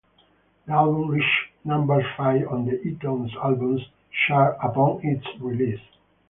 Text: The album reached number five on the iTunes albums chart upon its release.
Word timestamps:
The 0.65 0.73
album 0.73 1.11
reached 1.11 1.51
number 1.63 2.01
five 2.17 2.47
on 2.47 2.65
the 2.65 2.71
iTunes 2.71 3.35
albums 3.35 3.83
chart 4.27 4.57
upon 4.59 4.99
its 5.05 5.27
release. 5.39 5.79